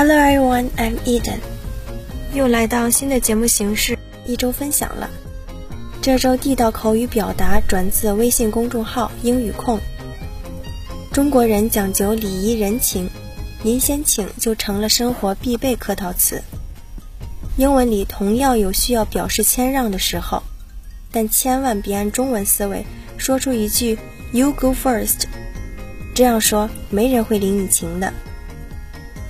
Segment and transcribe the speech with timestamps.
[0.00, 1.40] Hello everyone, I'm Eden。
[2.32, 5.10] 又来到新的节目形式一周分享了。
[6.00, 9.78] 这周地道口语表达转自微信公众号英语控。
[11.12, 13.10] 中国人讲究礼仪人情，
[13.62, 16.42] 您先请就成了生活必备客套词。
[17.58, 20.42] 英文里同样有需要表示谦让的时候，
[21.12, 22.86] 但千万别按中文思维
[23.18, 23.98] 说出一句
[24.32, 25.24] “You go first”，
[26.14, 28.10] 这样说没人会领你情的。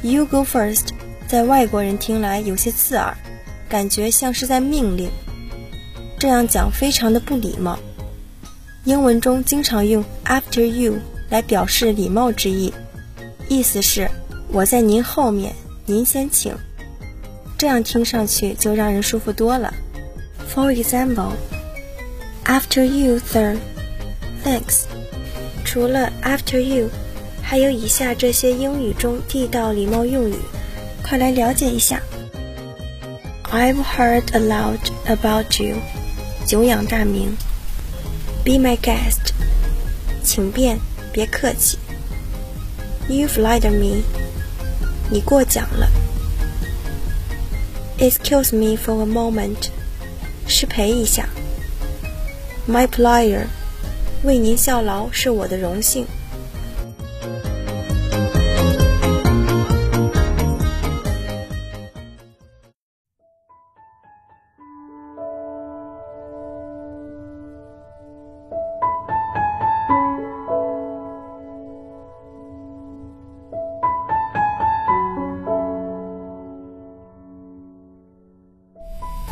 [0.03, 0.89] “You go first”
[1.27, 3.17] 在外国人听来有些刺耳，
[3.69, 5.11] 感觉像是在命令。
[6.19, 7.79] 这样讲非常的不礼貌。
[8.85, 10.95] 英文中经常用 “after you”
[11.29, 12.73] 来表示礼貌之意，
[13.49, 14.11] 意思是
[14.49, 15.55] 我在您后面，
[15.87, 16.55] 您先请。
[17.59, 19.75] 这样听上去就让人舒服多了。
[20.49, 21.33] For example,
[22.45, 23.59] after you, sir.
[24.43, 24.85] Thanks.
[25.65, 26.89] 除了 after you，
[27.43, 30.35] 还有以下这些英语中地道礼貌用语，
[31.03, 32.01] 快来了解一下。
[33.51, 35.77] I've heard a lot about you.
[36.47, 37.37] 久仰大名。
[38.45, 39.33] Be my guest.
[40.23, 40.79] 请便，
[41.13, 41.79] 别客气。
[43.09, 44.03] You flattered me.
[45.11, 45.89] 你过奖了。
[47.99, 49.69] Excuse me for a moment，
[50.47, 51.29] 失陪一下。
[52.69, 53.47] My pleasure，
[54.23, 56.07] 为您效劳是我的荣幸。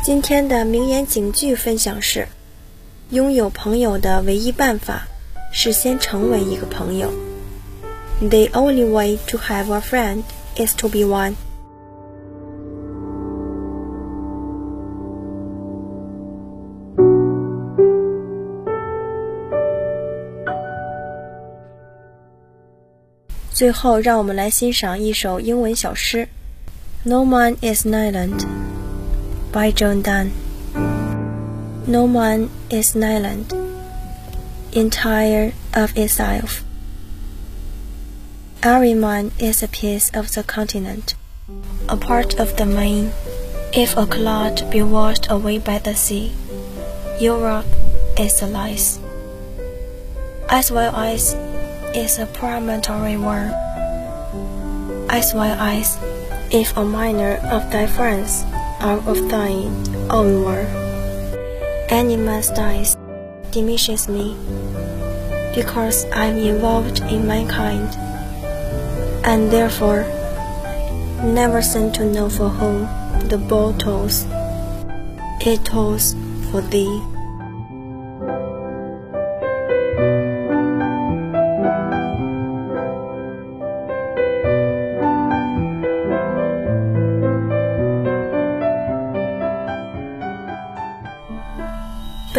[0.01, 2.27] 今天的名言警句分享是：
[3.09, 5.07] 拥有朋友的唯一办法
[5.51, 7.11] 是先成为一个朋友。
[8.19, 10.23] The only way to have a friend
[10.55, 11.35] is to be one。
[23.51, 26.27] 最后，让我们来欣赏一首英文小诗
[27.03, 28.45] ：No man is an island。
[29.51, 30.31] By John Donne.
[31.87, 33.51] No one is an island,
[34.73, 36.63] entire of itself.
[38.61, 41.15] Every man is a piece of the continent,
[41.87, 43.11] a part of the main.
[43.73, 46.31] If a cloud be washed away by the sea,
[47.19, 47.65] Europe
[48.19, 48.99] is the lice,
[50.49, 51.33] as well as
[51.95, 53.53] is a promontory worm,
[55.09, 55.97] as well as
[56.51, 58.45] if a minor of thy friends
[58.79, 59.71] out of thine
[60.09, 60.67] own word.
[61.91, 62.97] Animus dies
[63.51, 64.35] diminishes me,
[65.55, 67.89] because I'm involved in mankind,
[69.25, 70.05] and therefore
[71.23, 72.87] never sent to know for whom
[73.27, 74.25] the ball tolls.
[75.41, 76.15] It tolls
[76.51, 77.01] for thee.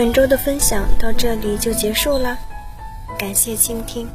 [0.01, 2.39] 本周的分享到这里就结束了，
[3.19, 4.09] 感谢倾听。